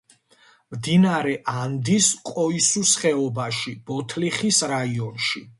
[0.75, 5.49] მდინარე ანდის ყოისუს ხეობაში, ბოთლიხის რაიონში.